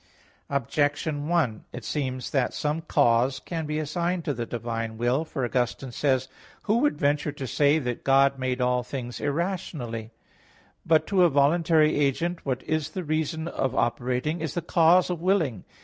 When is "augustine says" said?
5.45-6.23